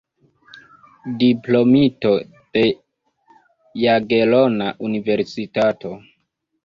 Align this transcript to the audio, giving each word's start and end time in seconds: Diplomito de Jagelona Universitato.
Diplomito 1.23 2.13
de 2.57 2.63
Jagelona 3.83 4.75
Universitato. 4.89 5.93